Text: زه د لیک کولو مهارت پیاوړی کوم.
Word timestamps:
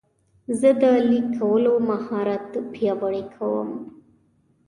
زه 0.59 0.69
د 0.81 0.83
لیک 1.09 1.27
کولو 1.39 1.73
مهارت 1.89 2.49
پیاوړی 2.71 3.23
کوم. 3.35 3.69